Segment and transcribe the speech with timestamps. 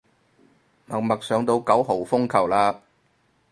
[0.87, 2.81] 默默上到九號風球嘞